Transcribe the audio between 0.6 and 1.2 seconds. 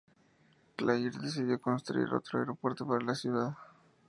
Clair